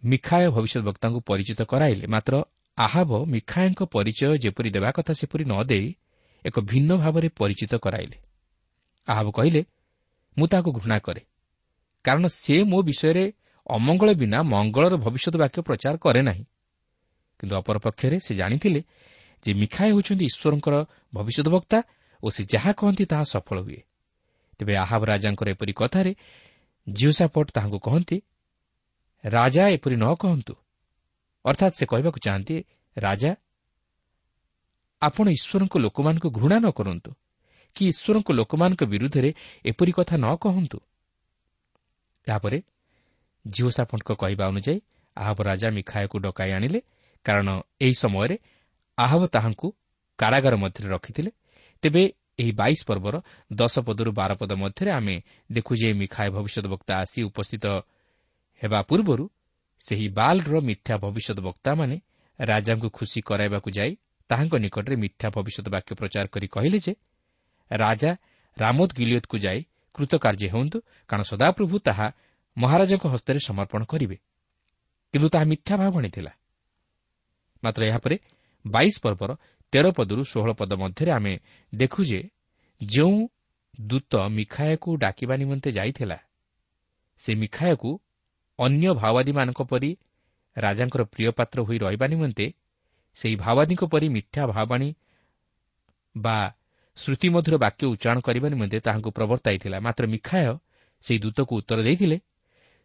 [0.03, 2.35] ମିଖାୟ ଭବିଷ୍ୟତ ବକ୍ତାଙ୍କୁ ପରିଚିତ କରାଇଲେ। ମାତ୍ର
[2.79, 5.87] ଆହାବ ମିଖାୟଙ୍କ ପରିଚୟ ଯେପରି ଦେବା କଥା ସେପରି ନ ଦେଇ
[6.45, 8.17] ଏକ ଭିନ୍ନ ଭାବରେ ପରିଚିତ କରାଇଲେ।
[9.09, 9.61] ଆହାବ କହିଲେ
[10.37, 11.23] ମୁଁ ତାହାକୁ ଘୃଣା କରେ।
[12.05, 13.25] କାରଣ ସେ ମୋ ବିଷୟରେ
[13.67, 16.45] ଅମଙ୍ଗଳ ବିନା ମଙ୍ଗଳର ଭବିଷ୍ୟତ ବାକ୍ୟ ପ୍ରଚାର କରେ ନାହିଁ।
[17.39, 18.81] କିନ୍ତୁ ଅପରପକ୍ଷରେ ସେ ଜାଣିଥିଲେ
[19.45, 20.75] ଯେ ମିଖାଏ ହେଉଛନ୍ତି ଈଶ୍ୱରଙ୍କର
[21.15, 21.79] ଭବିଷ୍ୟତ ବକ୍ତା
[22.23, 23.81] ଓ ସେ ଯାହା କହନ୍ତି ତାହା ସଫଳ ହୁଏ।
[24.59, 26.13] ତେବେ ଆହାବ ରାଜାଙ୍କର ଏପରି କଥାରେ
[26.89, 28.17] ଜିଓସାପଟ ତାହାଙ୍କୁ କହନ୍ତି
[29.25, 30.55] ରାଜା ଏପରି ନ କହନ୍ତୁ।
[31.45, 32.57] ଅର୍ଥାତ୍ ସେ କହିବାକୁ ଚାହାନ୍ତି
[32.97, 33.31] ରାଜା
[35.03, 37.11] ଆପଣ ଈଶ୍ୱରଙ୍କ ଲୋକମାନଙ୍କୁ ଘୃଣା ନ କରନ୍ତୁ।
[37.77, 39.31] କି ଈଶ୍ୱରଙ୍କ ଲୋକମାନଙ୍କ ବିରୁଦ୍ଧରେ
[39.65, 40.79] ଏପରି କଥା ନ କହନ୍ତୁ?
[42.27, 42.59] ଏହାପରେ
[43.45, 44.77] ଜିଓସାପଙ୍କ କହିବା ଅନୁଯାୟୀ
[45.17, 46.81] ଆହବ ରାଜା ମିଖାୟକୁ ଡକାଇ ଆଣିଲେ
[47.27, 47.49] କାରଣ
[47.81, 48.37] ଏହି ସମୟରେ
[48.99, 49.69] ଆହବ ତାହାଙ୍କୁ
[50.19, 51.31] କାରାଗାର ମଧ୍ୟରେ ରଖିଥିଲେ।
[51.83, 52.03] ତେବେ
[52.39, 53.15] ଏହି ବାଇଶ ପର୍ବର
[53.53, 55.17] ଦଶ ପଦରୁ ବାର ପଦ ମଧ୍ୟରେ ଆମେ
[55.53, 57.67] ଦେଖୁ ଯେ ମିଖାଏ ଭବିଷ୍ୟତ ବକ୍ତା ଆସି ଉପସ୍ଥିତ
[58.63, 59.25] ହେବା ପୂର୍ବରୁ
[59.83, 61.97] ସେହି ବାଲ୍ର ମିଥ୍ୟା ଭବିଷ୍ୟତ ବକ୍ତାମାନେ
[62.39, 63.93] ରାଜାଙ୍କୁ ଖୁସି କରାଇବାକୁ ଯାଇ
[64.31, 66.93] ତାହାଙ୍କ ନିକଟରେ ମିଥ୍ୟା ଭବିଷ୍ୟତ ବାକ୍ୟ ପ୍ରଚାର କରି କହିଲେ ଯେ
[67.71, 68.11] ରାଜା
[68.57, 69.61] ରାମୋଦ ଗିଲିୟତକୁ ଯାଇ
[69.95, 72.07] କୃତକାର୍ଯ୍ୟ ହୁଅନ୍ତୁ କାରଣ ସଦାପ୍ରଭୁ ତାହା
[72.57, 74.17] ମହାରାଜାଙ୍କ ହସ୍ତରେ ସମର୍ପଣ କରିବେ।
[75.15, 76.33] କିନ୍ତୁ ତାହା ମିଥ୍ୟା ଭାବଣୀ ଥିଲା।
[77.65, 78.17] ମାତ୍ର ଏହାପରେ
[78.67, 79.31] ବାଇଶ ପର୍ବର
[79.73, 81.35] ତେର ପଦରୁ ଷୋହଳ ପଦ ମଧ୍ୟରେ ଆମେ
[81.75, 82.21] ଦେଖୁ ଯେ
[82.81, 83.29] ଯେଉଁ
[83.81, 86.19] ଦୂତ ମିଖାୟକୁ ଡାକିବା ନିମନ୍ତେ ଯାଇଥିଲା
[87.19, 87.91] ସେ ମିଖାୟକୁ
[88.59, 89.91] ଅନ୍ୟ ଭାଓବାଦୀମାନଙ୍କ ପରି
[90.57, 92.47] ରାଜାଙ୍କର ପ୍ରିୟ ପାତ୍ର ହୋଇ ରହିବା ନିମନ୍ତେ
[93.15, 94.89] ସେହି ଭାଓବାଦୀଙ୍କ ପରି ମିଥ୍ୟା ଭାବାଣୀ
[96.17, 96.39] ବା
[96.99, 100.51] ଶ୍ରୁତିମଧୁର ବାକ୍ୟ ଉଚ୍ଚାରଣ କରିବା ନିମନ୍ତେ ତାହାଙ୍କୁ ପ୍ରବର୍ତ୍ତାଇଥିଲା। ମାତ୍ର ମିଖାୟ
[101.05, 102.17] ସେହି ଦୂତକୁ ଉତ୍ତର ଦେଇଥିଲେ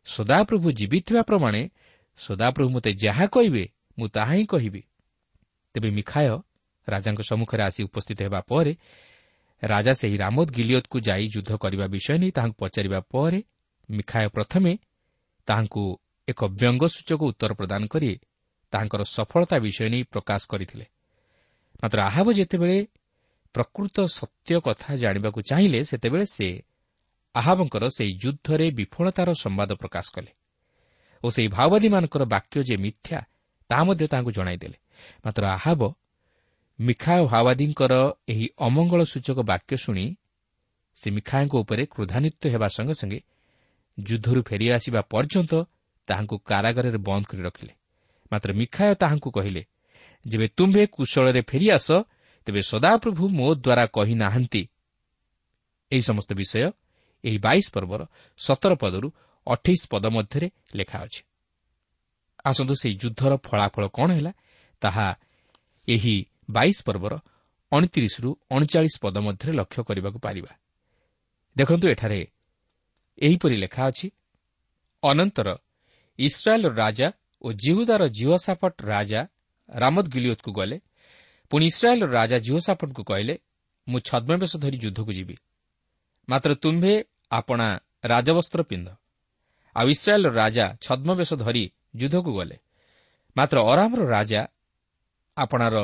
[0.08, 1.62] ସଦାପ୍ରଭୁ ଜୀବିତ ଥିବା ପ୍ରମାଣେ
[2.18, 3.64] ସଦାପ୍ରଭୁ ମୋତେ ଯାହା କହିବେ
[3.98, 4.82] ମୁଁ ତାହା ହିଁ କହିବି।
[5.76, 6.28] ତେବେ ମିଖାୟ
[6.88, 8.74] ରାଜାଙ୍କ ସମ୍ମୁଖରେ ଆସି ଉପସ୍ଥିତ ହେବା ପରେ
[9.64, 13.40] ରାଜା ସେହି ରାମୋଦ ଗିଲିୟତକୁ ଯାଇ ଯୁଦ୍ଧ କରିବା ବିଷୟ ନେଇ ତାହାଙ୍କୁ ପଚାରିବା ପରେ
[13.90, 14.72] ମିଖାୟ ପ୍ରଥମେ
[15.48, 15.84] ତାହାଙ୍କୁ
[16.28, 18.10] ଏକ ବ୍ୟଙ୍ଗସୂଚକ ଉତ୍ତର ପ୍ରଦାନ କରି
[18.74, 20.86] ତାହାଙ୍କର ସଫଳତା ବିଷୟ ନେଇ ପ୍ରକାଶ କରିଥିଲେ।
[21.82, 22.78] ମାତ୍ର ଆହାବ ଯେତେବେଳେ
[23.56, 26.48] ପ୍ରକୃତ ସତ୍ୟ କଥା ଜାଣିବାକୁ ଚାହିଁଲେ ସେତେବେଳେ ସେ
[27.36, 30.32] ଆହାବଙ୍କର ସେହି ଯୁଦ୍ଧରେ ବିଫଳତାର ସମ୍ବାଦ ପ୍ରକାଶ କଲେ
[31.24, 33.20] ଓ ସେହି ମାଓବାଦୀମାନଙ୍କର ବାକ୍ୟ ଯେ ମିଥ୍ୟା
[33.70, 34.78] ତାହା ମଧ୍ୟ ତାହାଙ୍କୁ ଜଣାଇଦେଲେ।
[35.26, 35.82] ମାତ୍ର ଆହାବ
[36.80, 37.94] ମିଖା ମାଓବାଦୀଙ୍କର
[38.30, 40.06] ଏହି ଅମଙ୍ଗଳ ସୂଚକ ବାକ୍ୟ ଶୁଣି
[40.98, 43.20] ସେ ମିଖାଙ୍କ ଉପରେ କ୍ରୋଧାନ୍ୱିତ ହେବା ସଙ୍ଗେ ସଙ୍ଗେ
[43.98, 45.54] ଯୁଦ୍ଧରୁ ଫେରିଆସିବା ପର୍ଯ୍ୟନ୍ତ
[46.08, 47.74] ତାହାଙ୍କୁ କାରାଗାରରେ ବନ୍ଦ କରି ରଖିଲେ।
[48.32, 49.64] ମାତ୍ର ମିଖାୟ ତାହାଙ୍କୁ କହିଲେ
[50.26, 51.88] ଯେବେ ତୁମ୍ଭେ କୁଶଳରେ ଫେରିଆସ
[52.46, 54.62] ତେବେ ସଦାପ୍ରଭୁ ମୋ ଦ୍ୱାରା କହି ନାହାନ୍ତି।
[55.92, 56.72] ଏହି ସମସ୍ତ ବିଷୟ
[57.24, 58.02] ଏହି ବାଇଶ ପର୍ବର
[58.38, 59.08] ସତର ପଦରୁ
[59.48, 61.22] ଅଠେଇଶ ପଦ ମଧ୍ୟରେ ଲେଖା ଅଛି।
[62.46, 64.32] ଆସନ୍ତୁ ସେହି ଯୁଦ୍ଧର ଫଳାଫଳ କ'ଣ ହେଲା
[64.82, 65.08] ତାହା
[65.88, 66.16] ଏହି
[66.50, 67.14] ବାଇଶ ପର୍ବର
[67.72, 70.52] ଅଣତିରିଶରୁ ଅଣଚାଳିଶ ପଦ ମଧ୍ୟରେ ଲକ୍ଷ୍ୟ କରିବାକୁ ପାରିବା।
[71.56, 72.20] ଦେଖନ୍ତୁ ଏଠାରେ
[73.18, 74.08] ଏହିପରି ଲେଖା ଅଛି
[75.04, 75.48] ଅନନ୍ତର
[76.20, 77.08] ଇସ୍ରାଏଲ୍ର ରାଜା
[77.42, 79.22] ଓ ଜିହୁଦାର ଜିଓସାପଟ ରାଜା
[79.70, 80.78] ରାମଦ ଗିଲିଓତ୍କୁ ଗଲେ
[81.54, 83.36] ପୁଣି ଇସ୍ରାଏଲ୍ର ରାଜା ଜିଓସାପଟଙ୍କୁ କହିଲେ
[83.88, 85.36] ମୁଁ ଛଦ୍ମବେଶ ଧରି ଯୁଦ୍ଧକୁ ଯିବି।
[86.30, 86.94] ମାତ୍ର ତୁମ୍ଭେ
[87.32, 87.68] ଆପଣା
[88.06, 88.88] ରାଜବସ୍ତ୍ର ପିନ୍ଧ।
[89.76, 91.64] ଆଉ ଇସ୍ରାଏଲ୍ର ରାଜା ଛଦ୍ମବେଶ ଧରି
[91.96, 92.58] ଯୁଦ୍ଧକୁ ଗଲେ।
[93.38, 94.42] ମାତ୍ର ଅରାମର ରାଜା
[95.38, 95.76] ଆପଣାର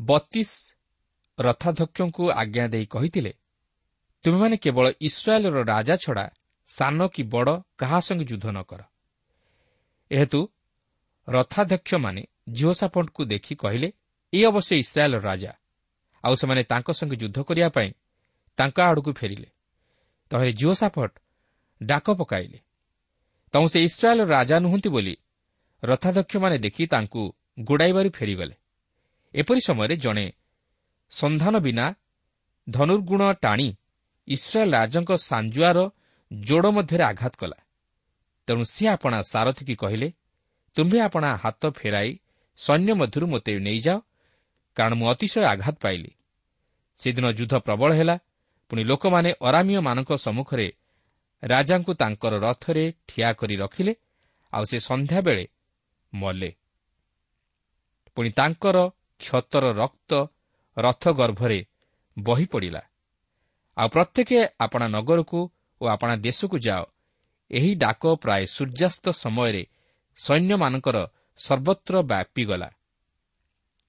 [0.00, 0.50] ବତିଶ
[1.40, 3.32] ରଥାଧ୍ୟକ୍ଷଙ୍କୁ ଆଜ୍ଞା ଦେଇ କହିଥିଲେ
[4.24, 6.26] ତୁମେମାନେ କେବଳ ଇସ୍ରାଏଲ୍ର ରାଜା ଛଡ଼ା
[6.66, 8.80] ସାନ କି ବଡ଼ କାହା ସଙ୍ଗେ ଯୁଦ୍ଧ ନ କର।
[10.10, 10.40] ଏହେତୁ
[11.28, 13.88] ରଥାଧ୍ୟକ୍ଷମାନେ ଜିଓସାପଣ୍ଟକୁ ଦେଖି କହିଲେ
[14.32, 15.52] ଏ ଅବଶ୍ୟ ଇସ୍ରାଏଲ୍ର ରାଜା।
[16.24, 17.90] ଆଉ ସେମାନେ ତାଙ୍କ ସଙ୍ଗେ ଯୁଦ୍ଧ କରିବା ପାଇଁ
[18.58, 19.48] ତାଙ୍କ ଆଡ଼କୁ ଫେରିଲେ।
[20.30, 21.12] ତାହେଲେ ଜିଓସାପଟ
[21.82, 22.58] ଡାକ ପକାଇଲେ
[23.54, 25.14] ତୁ ସେ ଇସ୍ରାଏଲ୍ର ରାଜା ନୁହନ୍ତି ବୋଲି
[25.82, 27.22] ରଥାଧ୍ୟକ୍ଷମାନେ ଦେଖି ତାଙ୍କୁ
[27.60, 28.54] ଗୋଡ଼ାଇବାରୁ ଫେରିଗଲେ।
[29.34, 30.26] ଏପରି ସମୟରେ ଜଣେ
[31.10, 31.86] ସନ୍ଧାନ ବିନା
[32.70, 33.68] ଧନୁର୍ଗୁଣ ଟାଣି
[34.28, 35.78] ଇସ୍ରାଏଲ୍ ରାଜାଙ୍କ ସାଞ୍ଜୁଆର
[36.30, 37.58] ଯୋଡ଼ ମଧ୍ୟରେ ଆଘାତ କଲା।
[38.46, 40.08] ତେଣୁ ସେ ଆପଣା ସାରଥିକି କହିଲେ
[40.76, 42.10] ତୁମ୍ଭେ ଆପଣା ହାତ ଫେରାଇ
[42.56, 44.00] ସୈନ୍ୟ ମଧ୍ୟରୁ ମୋତେ ନେଇଯାଅ।
[44.76, 46.10] କାରଣ ମୁଁ ଅତିଶୟ ଆଘାତ ପାଇଲି।
[46.98, 48.18] ସେଦିନ ଯୁଦ୍ଧ ପ୍ରବଳ ହେଲା।
[48.68, 50.72] ପୁଣି ଲୋକମାନେ ଅରାମୀୟମାନଙ୍କ ସମ୍ମୁଖରେ
[51.42, 53.94] ରାଜାଙ୍କୁ ତାଙ୍କର ରଥରେ ଠିଆ କରି ରଖିଲେ।
[54.52, 55.48] ଆଉ ସେ ସନ୍ଧ୍ୟାବେଳେ
[56.14, 56.54] ମଲେ।
[58.14, 58.76] ପୁଣି ତାଙ୍କର
[59.20, 60.26] କ୍ଷତର ରକ୍ତ
[60.78, 61.66] ରଥ ଗର୍ଭରେ
[62.18, 62.82] ବହି ପଡ଼ିଲା।
[63.76, 66.84] ଆଉ ପ୍ରତ୍ୟେକ ଆପଣା ନଗରକୁ ଓ ଆପଣା ଦେଶକୁ ଯାଅ।
[67.50, 69.66] ଏହି ଡାକ ପ୍ରାୟ ସୂର୍ଯ୍ୟାସ୍ତ ସମୟରେ
[70.16, 71.06] ସୈନ୍ୟମାନଙ୍କର
[71.38, 72.70] ସର୍ବତ୍ର ବ୍ୟାପିଗଲା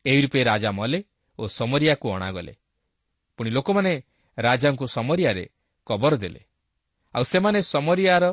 [0.06, 1.00] ଏହି ରୂପେ ରାଜା ମଲେ
[1.40, 2.54] ଓ ସମରିଆକୁ ଅଣାଗଲେ।
[3.38, 3.94] ପୁଣି ଲୋକମାନେ
[4.38, 5.46] ରାଜାଙ୍କୁ ସମରିଆରେ
[5.88, 6.42] କବର ଦେଲେ।
[7.16, 8.26] ଆଉ ସେମାନେ ସମରିଆର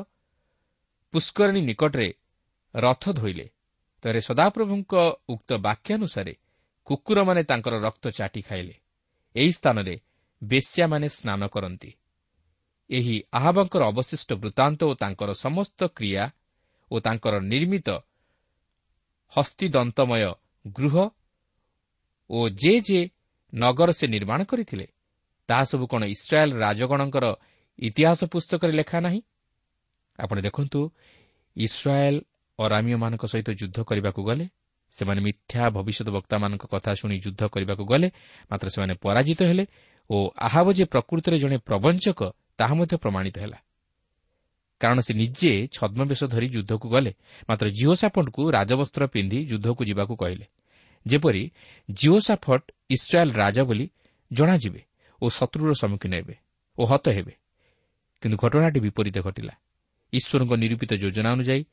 [1.11, 2.13] ପୁଷ୍କରଣୀ ନିକଟରେ
[2.75, 3.45] ରଥ ଧୋଇଲେ।
[4.03, 4.93] ତେବେ ସଦାପ୍ରଭୁଙ୍କ
[5.29, 6.33] ଉକ୍ତ ବାକ୍ୟାନୁସାରେ
[6.85, 8.75] କୁକୁରମାନେ ତାଙ୍କର ରକ୍ତ ଚାଟି ଖାଇଲେ।
[9.35, 9.95] ଏହି ସ୍ଥାନରେ
[10.43, 11.91] ବେଶ୍ୟାମାନେ ସ୍ନାନ କରନ୍ତି।
[12.89, 16.23] ଏହି ଆହ୍ବାଙ୍କର ଅବଶିଷ୍ଟ ବୃତ୍ତାନ୍ତ ଓ ତାଙ୍କର ସମସ୍ତ କ୍ରିୟା
[16.91, 17.89] ଓ ତାଙ୍କର ନିର୍ମିତ
[19.33, 20.23] ହସ୍ତିଦନ୍ତମୟ
[20.65, 20.95] ଗୃହ
[22.29, 22.99] ଓ ଯେ ଯେ
[23.53, 24.85] ନଗର ସେ ନିର୍ମାଣ କରିଥିଲେ
[25.49, 27.25] ତାହା ସବୁ କ'ଣ ଇସ୍ରାଏଲ୍ ରାଜଗଣଙ୍କର
[27.79, 29.21] ଇତିହାସ ପୁସ୍ତକରେ ଲେଖା ନାହିଁ?
[30.19, 30.79] ଆପଣ ଦେଖନ୍ତୁ
[31.55, 32.19] ଇସ୍ରାଏଲ୍
[32.59, 34.45] ଅରାମିୟମାନଙ୍କ ସହିତ ଯୁଦ୍ଧ କରିବାକୁ ଗଲେ
[34.93, 38.07] ସେମାନେ ମିଥ୍ୟା ଭବିଷ୍ୟତ ବକ୍ତାମାନଙ୍କ କଥା ଶୁଣି ଯୁଦ୍ଧ କରିବାକୁ ଗଲେ
[38.51, 39.65] ମାତ୍ର ସେମାନେ ପରାଜିତ ହେଲେ
[40.09, 42.19] ଓ ଆହାବ ଯେ ପ୍ରକୃତରେ ଜଣେ ପ୍ରବଞ୍ଚକ
[42.57, 43.57] ତାହା ମଧ୍ୟ ପ୍ରମାଣିତ ହେଲା।
[44.79, 47.11] କାରଣ ସେ ନିଜେ ଛଦ୍ମବେଶ ଧରି ଯୁଦ୍ଧକୁ ଗଲେ।
[47.49, 50.45] ମାତ୍ର ଜିଓସାଫଟ୍କୁ ରାଜବସ୍ତ୍ର ପିନ୍ଧି ଯୁଦ୍ଧକୁ ଯିବାକୁ କହିଲେ।
[51.07, 51.51] ଯେପରି
[51.91, 53.85] ଜିଓସାଫଟ୍ ଇସ୍ରାଏଲ୍ ରାଜା ବୋଲି
[54.33, 54.81] ଜଣାଯିବେ
[55.21, 56.35] ଓ ଶତ୍ରୁର ସମ୍ମୁଖୀନ ହେବେ
[56.77, 57.33] ଓ ହତ ହେବେ।
[58.21, 59.53] କିନ୍ତୁ ଘଟଣାଟି ବିପରୀତ ଘଟିଲା।
[60.13, 61.63] ଈଶ୍ୱରଙ୍କ ନିରୂପିତ ଯୋଜନା ଅନୁଯାୟୀ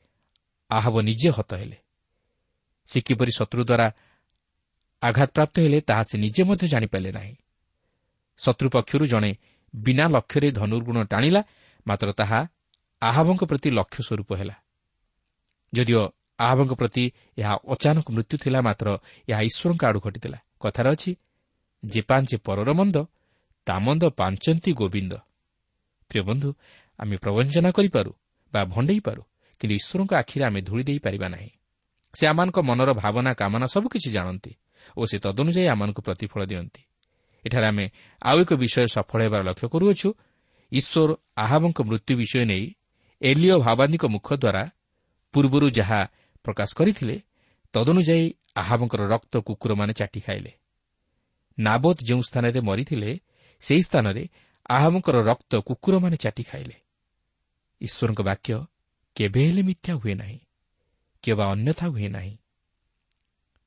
[0.71, 1.77] ଆହବ ନିଜେ ହତ ହେଲେ।
[2.87, 3.87] ସେ କିପରି ଶତ୍ରୁ ଦ୍ୱାରା
[5.01, 7.35] ଆଘାତପ୍ରାପ୍ତ ହେଲେ ତାହା ସେ ନିଜେ ମଧ୍ୟ ଜାଣିପାରିଲେ ନାହିଁ।
[8.37, 9.31] ଶତ୍ରୁ ପକ୍ଷରୁ ଜଣେ
[9.75, 11.41] ବିନା ଲକ୍ଷ୍ୟରେ ଧନୁର୍ଗୁଣ ଟାଣିଲା
[11.87, 12.39] ମାତ୍ର ତାହା
[13.09, 14.55] ଆହବଙ୍କ ପ୍ରତି ଲକ୍ଷ୍ୟ ସ୍ୱରୂପ ହେଲା।
[15.73, 16.01] ଯଦିଓ
[16.39, 17.03] ଆହବଙ୍କ ପ୍ରତି
[17.37, 18.87] ଏହା ଅଚାନକ ମୃତ୍ୟୁ ଥିଲା ମାତ୍ର
[19.29, 21.11] ଏହା ଈଶ୍ୱରଙ୍କ ଆଡ଼ୁ ଘଟିଥିଲା। କଥାରେ ଅଛି
[21.83, 22.97] ଯେ ପାଞ୍ଚେ ପରର ମନ୍ଦ
[23.67, 25.13] ତା ମନ୍ଦ ପାଞ୍ଚନ୍ତି ଗୋବିନ୍ଦ।
[26.11, 26.49] ପ୍ରିୟ ବନ୍ଧୁ
[26.99, 28.11] ଆମେ ପ୍ରବଞ୍ଚନା କରିପାରୁ
[28.53, 29.21] ବା ଭଣ୍ଡେଇ ପାରୁ
[29.61, 31.51] କିନ୍ତୁ ଈଶ୍ୱରଙ୍କ ଆଖିରେ ଆମେ ଧୂଳି ଦେଇପାରିବା ନାହିଁ।
[32.13, 34.51] ସେ ଆମମାନଙ୍କ ମନର ଭାବନା କାମନା ସବୁକିଛି ଜାଣନ୍ତି
[34.97, 36.81] ଓ ସେ ତଦନୁଯାୟୀ ଆମମାନଙ୍କୁ ପ୍ରତିଫଳ ଦିଅନ୍ତି।
[37.45, 37.85] ଏଠାରେ ଆମେ
[38.21, 40.09] ଆଉ ଏକ ବିଷୟ ସଫଳ ହେବାର ଲକ୍ଷ୍ୟ କରୁଅଛୁ।
[40.71, 41.09] ଈଶ୍ୱର
[41.43, 42.65] ଆହାବଙ୍କ ମୃତ୍ୟୁ ବିଷୟ ନେଇ
[43.23, 44.63] ଏଲିଓ ଭାବାନୀଙ୍କ ମୁଖ ଦ୍ୱାରା
[45.33, 45.99] ପୂର୍ବରୁ ଯାହା
[46.43, 47.15] ପ୍ରକାଶ କରିଥିଲେ
[47.73, 50.51] ତଦନୁଯାୟୀ ଆହାବଙ୍କର ରକ୍ତ କୁକୁରମାନେ ଚାଟି ଖାଇଲେ।
[51.59, 53.11] ନାବୋଦ ଯେଉଁ ସ୍ଥାନରେ ମରିଥିଲେ
[53.61, 54.23] ସେହି ସ୍ଥାନରେ
[54.69, 56.75] ଆହାବଙ୍କର ରକ୍ତ କୁକୁରମାନେ ଚାଟି ଖାଇଲେ।
[57.81, 58.65] ଈଶ୍ୱରଙ୍କ ବାକ୍ୟ
[59.15, 60.39] କେବେ ହେଲେ ମିଥ୍ୟା ହୁଏ ନାହିଁ
[61.23, 62.37] କିମ୍ବା ଅନ୍ୟଥା ହୁଏ ନାହିଁ।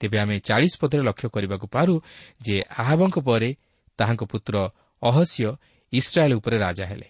[0.01, 1.95] ତେବେ ଆମେ ଚାଳିଶ ପଦରେ ଲକ୍ଷ୍ୟ କରିବାକୁ ପାରୁ
[2.41, 3.51] ଯେ ଆହାବଙ୍କ ପରେ
[3.99, 4.55] ତାହାଙ୍କ ପୁତ୍ର
[5.03, 5.57] ଅହସ୍ୟ
[5.93, 7.09] ଇସ୍ରାଏଲ୍ ଉପରେ ରାଜା ହେଲେ।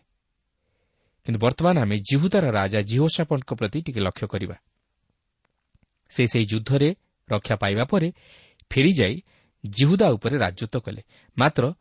[1.27, 4.57] କିନ୍ତୁ ବର୍ତ୍ତମାନ ଆମେ ଜିହୁଦାର ରାଜା ଜିହୋସାପଙ୍କ ପ୍ରତି ଟିକେ ଲକ୍ଷ୍ୟ କରିବା।
[6.09, 6.95] ସେ ସେହି ଯୁଦ୍ଧରେ
[7.31, 8.13] ରକ୍ଷା ପାଇବା ପରେ
[8.71, 9.23] ଫେରିଯାଇ
[9.67, 11.03] ଜିହୁଦା ଉପରେ ରାଜତ୍ୱ କଲେ।
[11.39, 11.75] ମାତ୍ର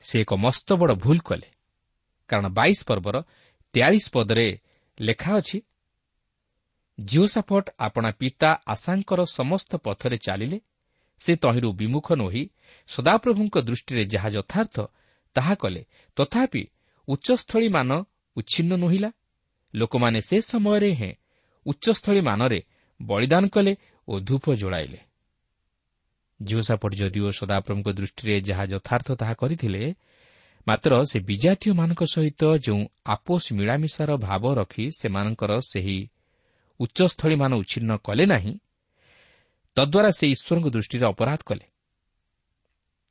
[0.00, 1.48] ସେ ଏକ ମସ୍ତ ବଡ଼ ଭୁଲ କଲେ।
[2.28, 3.16] କାରଣ ବାଇଶ ପର୍ବର
[3.74, 4.60] ତେୟାଳିଶ ପଦରେ
[5.00, 5.58] ଲେଖା ଅଛି
[7.00, 10.60] ଜିଓସାଫଟ୍ ଆପଣା ପିତା ଆଶାଙ୍କର ସମସ୍ତ ପଥରେ ଚାଲିଲେ।
[11.20, 12.48] ସେ ତହିଁରୁ ବିମୁଖ ନୋହି
[12.86, 14.76] ସଦାପ୍ରଭୁଙ୍କ ଦୃଷ୍ଟିରେ ଯାହା ଯଥାର୍ଥ
[15.34, 15.84] ତାହା କଲେ।
[16.16, 16.62] ତଥାପି
[17.08, 17.90] ଉଚ୍ଚସ୍ଥଳୀମାନ
[18.36, 19.10] ଉଚ୍ଛିନ୍ନ ନୋହିଲା।
[19.74, 21.12] ଲୋକମାନେ ସେ ସମୟରେ ହେଁ
[21.66, 22.60] ଉଚ୍ଚସ୍ଥଳୀମାନରେ
[23.00, 23.72] ବଳିଦାନ କଲେ
[24.08, 25.00] ଓ ଧୂପ ଜଳାଇଲେ
[26.40, 29.82] ଜିଓସାଫଟ୍ ଯଦିଓ ସଦାପ୍ରଭୁଙ୍କ ଦୃଷ୍ଟିରେ ଯାହା ଯଥାର୍ଥ ତାହା କରିଥିଲେ
[30.66, 32.82] ମାତ୍ର ସେ ବିଜାତୀୟମାନଙ୍କ ସହିତ ଯେଉଁ
[33.14, 35.98] ଆପୋଷ ମିଳାମିଶାର ଭାବ ରଖି ସେମାନଙ୍କର ସେହି
[36.80, 38.54] ଉଚ୍ଚସ୍ଥଳୀମାନ ଉଚ୍ଛିନ୍ନ କଲେ ନାହିଁ
[39.76, 41.66] ତଦ୍ୱାରା ସେ ଈଶ୍ୱରଙ୍କ ଦୃଷ୍ଟିରେ ଅପରାଧ କଲେ।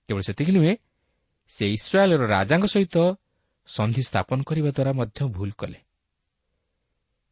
[0.10, 0.74] କେବଳ ସେତିକି ନୁହେଁ
[1.52, 2.98] ସେ ଇସ୍ରାଏଲ୍ର ରାଜାଙ୍କ ସହିତ
[3.76, 5.80] ସନ୍ଧି ସ୍ଥାପନ କରିବା ଦ୍ୱାରା ମଧ୍ୟ ଭୁଲ କଲେ।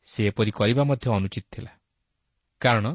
[0.08, 1.71] ସେ ଏପରି କରିବା ମଧ୍ୟ ଅନୁଚିତ ଥିଲା।
[2.62, 2.86] କାରଣ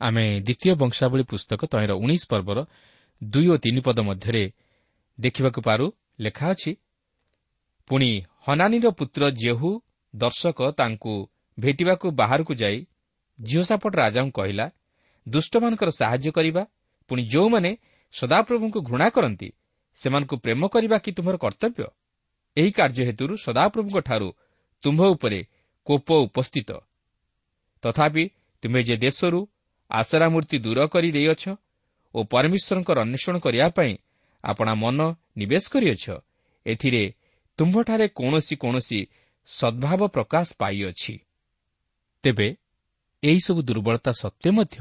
[0.00, 2.58] ଆମେ ଦ୍ୱିତୀୟ ବଂଶାବଳୀ ପୁସ୍ତକ ତହିଁର ଉଣେଇଶ ପର୍ବର
[3.22, 4.44] ଦୁଇ ଓ ତିନି ପଦ ମଧ୍ୟରେ
[5.18, 5.86] ଦେଖିବାକୁ ପାରୁ
[6.20, 6.72] ଲେଖା ଅଛି
[7.90, 8.10] ପୁଣି
[8.46, 9.70] ହନାନୀର ପୁତ୍ର ଜେହୁ
[10.14, 11.12] ଦର୍ଶକ ତାଙ୍କୁ
[11.58, 12.78] ଭେଟିବାକୁ ବାହାରକୁ ଯାଇ
[13.38, 14.66] ଝିଅସାପଟ ରାଜାଙ୍କୁ କହିଲା
[15.26, 16.62] ଦୁଷ୍ଟମାନଙ୍କର ସାହାଯ୍ୟ କରିବା
[17.10, 17.70] ପୁଣି ଯେଉଁମାନେ
[18.14, 19.48] ସଦାପ୍ରଭୁଙ୍କୁ ଘୃଣା କରନ୍ତି
[19.98, 21.84] ସେମାନଙ୍କୁ ପ୍ରେମ କରିବା କି ତୁମର କର୍ତ୍ତବ୍ୟ?
[22.56, 24.28] ଏହି କାର୍ଯ୍ୟ ହେତୁରୁ ସଦାପ୍ରଭୁଙ୍କଠାରୁ
[24.82, 25.40] ତୁମ୍ଭ ଉପରେ
[25.86, 26.70] କୋପ ଉପସ୍ଥିତ।
[27.84, 28.24] ତଥାପି
[28.62, 29.40] ତୁମେ ଯେ ଦେଶରୁ
[29.90, 31.44] ଆଶରା ମୂର୍ତ୍ତି ଦୂର କରି ଦେଇଅଛ
[32.14, 33.92] ଓ ପରମେଶ୍ୱରଙ୍କର ଅନ୍ୱେଷଣ କରିବା ପାଇଁ
[34.44, 34.98] ଆପଣା ମନ
[35.36, 36.04] ନିବେଶ କରିଅଛ
[36.66, 37.02] ଏଥିରେ
[37.58, 39.00] ତୁମ୍ଭଠାରେ କୌଣସି କୌଣସି
[39.48, 41.14] ସଦ୍ଭାବ ପ୍ରକାଶ ପାଇଅଛି।
[42.24, 42.48] ତେବେ
[43.22, 44.76] ଏହିସବୁ ଦୁର୍ବଳତା ସତ୍ତ୍ୱେ ମଧ୍ୟ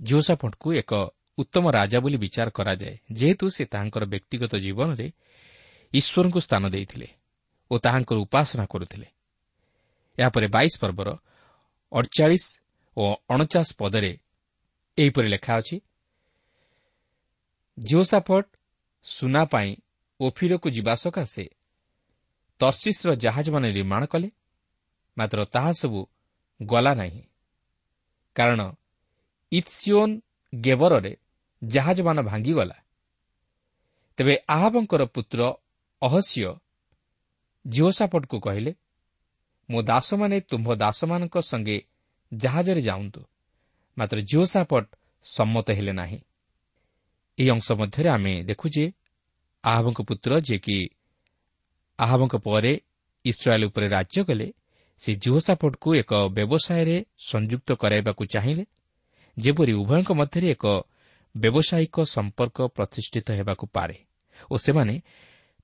[0.00, 0.92] ଜୋସାଫଣ୍ଟକୁ ଏକ
[1.38, 5.06] ଉତ୍ତମ ରାଜା ବୋଲି ବିଚାର କରାଯାଏ ଯେହେତୁ ସେ ତାହାଙ୍କର ବ୍ୟକ୍ତିଗତ ଜୀବନରେ
[5.94, 7.08] ଈଶ୍ୱରଙ୍କୁ ସ୍ଥାନ ଦେଇଥିଲେ
[7.70, 9.08] ଓ ତାହାଙ୍କର ଉପାସନା କରୁଥିଲେ।
[10.18, 11.08] ଏହାପରେ ବାଇଶ ପର୍ବର
[11.92, 12.44] ଅଡ଼ଚାଳିଶ
[12.96, 14.12] ଓ ଅଣଚାଶ ପଦରେ
[14.98, 15.76] ଏହିପରି ଲେଖା ଅଛି
[17.78, 18.50] ଜିଓସାଫଟ୍
[19.06, 19.70] ସୁନା ପାଇଁ
[20.20, 21.44] ଓଫିରକୁ ଯିବା ସକାଶେ
[22.60, 24.28] ତର୍ସିସ୍ର ଜାହାଜମାନେ ନିର୍ମାଣ କଲେ
[25.16, 26.00] ମାତ୍ର ତାହା ସବୁ
[26.62, 27.22] ଗଲା ନାହିଁ।
[28.36, 28.60] କାରଣ
[29.52, 30.14] ଇତ୍ସିଓନ୍
[30.54, 31.12] ଗେବରରେ
[31.62, 32.76] ଜାହାଜମାନ ଭାଙ୍ଗିଗଲା।
[34.18, 35.40] ତେବେ ଆହାବଙ୍କର ପୁତ୍ର
[36.06, 36.52] ଅହସ୍ୟ।
[37.64, 38.72] ଜିଓସାପଟକୁ କହିଲେ
[39.68, 41.76] ମୋ ଦାସମାନେ ତୁମ୍ଭ ଦାସମାନଙ୍କ ସଙ୍ଗେ
[42.32, 43.20] ଜାହାଜରେ ଯାଆନ୍ତୁ।
[43.96, 44.84] ମାତ୍ର ଜିଓସାପଟ
[45.24, 46.18] ସମ୍ମତ ହେଲେ ନାହିଁ।
[47.38, 48.84] ଏହି ଅଂଶ ମଧ୍ୟରେ ଆମେ ଦେଖୁ ଯେ
[49.64, 50.78] ଆହବଙ୍କ ପୁତ୍ର ଯିଏକି
[51.98, 52.72] ଆହବଙ୍କ ପରେ
[53.24, 54.48] ଇସ୍ରାଏଲ୍ ଉପରେ ରାଜ୍ୟ କଲେ
[55.00, 58.64] ସେ ଜିଓସାପଟକୁ ଏକ ବ୍ୟବସାୟରେ ସଂଯୁକ୍ତ କରାଇବାକୁ ଚାହିଁଲେ
[59.36, 60.64] ଯେପରି ଉଭୟଙ୍କ ମଧ୍ୟରେ ଏକ
[61.34, 63.96] ବ୍ୟବସାୟିକ ସମ୍ପର୍କ ପ୍ରତିଷ୍ଠିତ ହେବାକୁ ପାରେ।
[64.50, 64.94] ଓ ସେମାନେ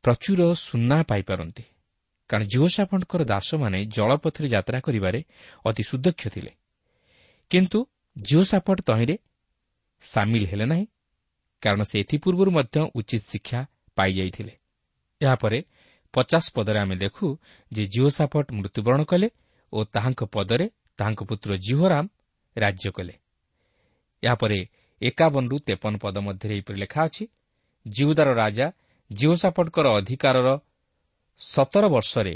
[0.04, 1.64] ପ୍ରଚୁର ସୁନା ପାଇପାରନ୍ତି।
[2.30, 5.20] କାରଣ ଜିଓସାଫଣ୍ଟଙ୍କର ଦାସମାନେ ଜଳପଥରେ ଯାତ୍ରା କରିବାରେ
[5.64, 6.52] ଅତି ସୁଦକ୍ଷ ଥିଲେ।
[7.50, 7.78] କିନ୍ତୁ
[8.16, 9.16] ଜିଓସାଫଟ ତହିଁରେ
[10.02, 10.86] ସାମିଲ ହେଲେ ନାହିଁ
[11.62, 13.60] କାରଣ ସେ ଏଥିପୂର୍ବରୁ ମଧ୍ୟ ଉଚିତ ଶିକ୍ଷା
[13.96, 14.54] ପାଇଯାଇଥିଲେ।
[15.20, 15.58] ଏହାପରେ
[16.14, 17.26] ପଚାଶ ପଦରେ ଆମେ ଦେଖୁ
[17.72, 19.28] ଯେ ଜିଓସାଫଟ ମୃତ୍ୟୁବରଣ କଲେ
[19.72, 20.66] ଓ ତାହାଙ୍କ ପଦରେ
[20.98, 22.04] ତାହାଙ୍କ ପୁତ୍ର ଜିହୋରାମ
[22.56, 23.14] ରାଜ୍ୟ କଲେ।
[24.22, 24.58] ଏହାପରେ
[25.00, 27.24] ଏକାବନରୁ ତେପନ ପଦ ମଧ୍ୟରେ ଏହିପରି ଲେଖା ଅଛି
[27.86, 28.66] ଜିଉଦାର ରାଜା
[29.10, 30.48] ଜିଓସାଫଟଙ୍କର ଅଧିକାରର
[31.40, 32.34] ସତର ବର୍ଷରେ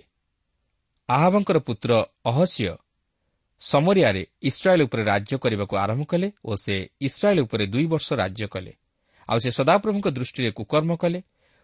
[1.09, 1.91] ଆହାବଙ୍କର ପୁତ୍ର
[2.31, 2.73] ଅହସ୍ୟ
[3.63, 8.73] ସମରିଆରେ ଇସ୍ରାଏଲ୍ ଉପରେ ରାଜ୍ୟ କରିବାକୁ ଆରମ୍ଭ କଲେ ଓ ସେ ଇସ୍ରାଏଲ୍ ଉପରେ ଦୁଇ ବର୍ଷ ରାଜ୍ୟ କଲେ।
[9.29, 11.21] ଆଉ ସେ ସଦାପ୍ରଭୁଙ୍କ ଦୃଷ୍ଟିରେ କୁକର୍ମ କଲେ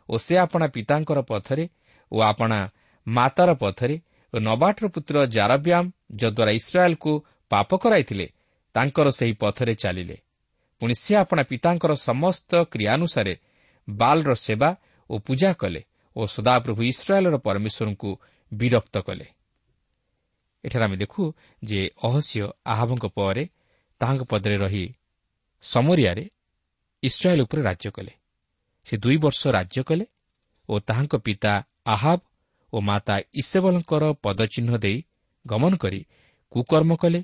[0.08, 1.64] ଓ ସେ ଆପଣା ପିତାଙ୍କର ପଥରେ
[2.12, 2.58] ଓ ଆପଣା
[3.06, 3.96] ମାତାର ପଥରେ
[4.32, 5.88] ଓ ନବାଟର ପୁତ୍ର ଜାରବ୍ୟାମ୍
[6.20, 7.12] ଯଦ୍ୱାରା ଇସ୍ରାଏଲ୍କୁ
[7.50, 8.26] ପାପ କରାଇଥିଲେ
[8.74, 10.16] ତାଙ୍କର ସେହି ପଥରେ ଚାଲିଲେ।
[10.82, 13.34] ପୁଣି ସେ ଆପଣା ପିତାଙ୍କର ସମସ୍ତ କ୍ରିୟାନୁସାରେ
[13.88, 14.70] ବାଲ୍ର ସେବା
[15.10, 15.80] ଓ ପୂଜା କଲେ
[16.16, 18.10] ଓ ସଦାପ୍ରଭୁ ଇସ୍ରାଏଲ୍ର ପରମେଶ୍ୱରଙ୍କୁ
[18.52, 19.26] ବିରକ୍ତ କଲେ।
[20.64, 21.22] ଏଠାରେ ଆମେ ଦେଖୁ
[21.62, 22.42] ଯେ ଅହସ୍ୟ
[22.72, 23.44] ଆହାବଙ୍କ ପରେ
[24.00, 24.84] ତାହାଙ୍କ ପଦରେ ରହି
[25.64, 26.24] ସମରିଆରେ
[27.02, 28.12] ଇସ୍ରାଏଲ୍ ଉପରେ ରାଜ୍ୟ କଲେ।
[28.86, 30.04] ସେ ଦୁଇ ବର୍ଷ ରାଜ୍ୟ କଲେ
[30.68, 31.52] ଓ ତାହାଙ୍କ ପିତା
[31.94, 32.20] ଆହାବ
[32.72, 34.98] ଓ ମାତା ଇସେବଲଙ୍କର ପଦଚିହ୍ନ ଦେଇ
[35.44, 36.00] ଗମନ କରି
[36.52, 37.20] କୁକର୍ମ କଲେ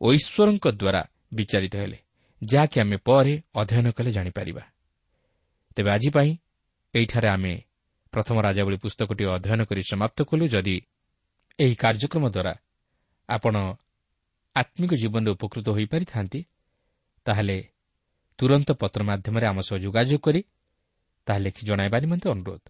[0.00, 1.02] ଓ ଈଶ୍ୱରଙ୍କ ଦ୍ୱାରା
[1.34, 1.98] ବିଚାରିତ ହେଲେ
[2.42, 4.62] ଯାହାକି ଆମେ ପରେ ଅଧ୍ୟୟନ କଲେ ଜାଣିପାରିବା।
[5.76, 6.30] ତେବେ ଆଜି ପାଇଁ
[6.94, 7.54] ଏହିଠାରେ ଆମେ
[8.12, 10.76] ପ୍ରଥମ ରାଜାବଳୀ ପୁସ୍ତକଟି ଅଧ୍ୟୟନ କରି ସମାପ୍ତ କଲୁ ଯଦି
[11.58, 12.52] ଏହି କାର୍ଯ୍ୟକ୍ରମ ଦ୍ୱାରା
[13.28, 13.54] ଆପଣ
[14.56, 16.40] ଆତ୍ମିକ ଜୀବନରେ ଉପକୃତ ହୋଇପାରିଥାନ୍ତି
[17.26, 17.58] ତାହେଲେ
[18.38, 20.40] ତୁରନ୍ତ ପତ୍ର ମାଧ୍ୟମରେ ଆମ ସହ ଯୋଗାଯୋଗ କରି
[21.26, 22.62] ତାହା ଲେଖି ଜଣାଇବା ନିମନ୍ତେ ଅନୁରୋଧ।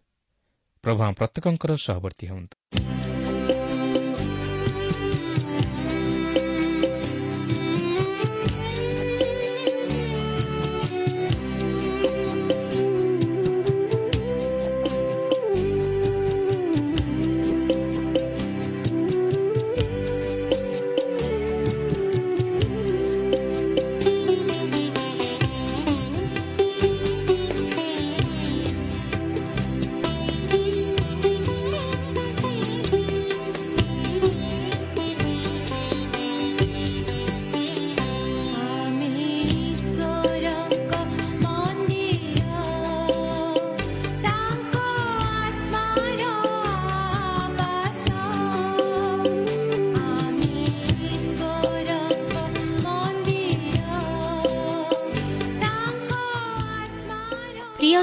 [0.85, 3.40] ପ୍ରଭୁ ଆମ ପ୍ରତ୍ୟେକଙ୍କର ସହବର୍ତ୍ତୀ ହୁଅନ୍ତୁ।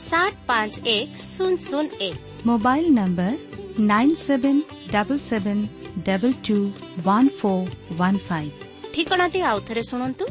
[0.00, 3.30] ସାତ ପାଞ୍ଚ ଏକ ଶୂନ ଶୂନ ଏକ mobile number
[3.86, 4.56] nine seven
[4.92, 5.58] double seven
[6.08, 6.56] double two
[7.06, 7.60] one four
[8.00, 8.50] one five
[8.94, 10.24] ଠିକଣାଟି ଆଉଥରେ ଶୁଣନ୍ତୁ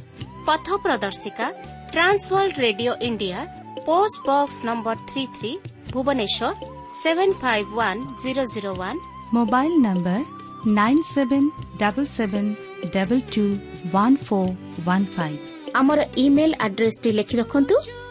[0.48, 1.48] ପଥ ପ୍ରଦର୍ଶିକା
[1.94, 3.40] Trans World radio India
[3.88, 5.52] post box number three three
[5.94, 6.52] Bhubaneswar
[7.02, 9.00] seven five one zero zero one
[9.34, 10.20] mobile number
[10.78, 11.44] nine seven
[11.82, 12.46] double seven
[12.96, 13.44] double two
[13.94, 14.48] one four
[14.88, 15.38] one five
[15.80, 17.76] ଆମର email ଆଡ୍ରେସ୍ଟି ଲେଖି ରଖନ୍ତୁ